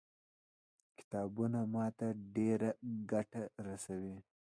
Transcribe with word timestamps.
کتابونه 0.97 1.59
ما 1.73 1.85
ته 1.97 2.07
ډېره 2.35 2.69
ګټه 3.11 3.43
رسوي. 3.67 4.17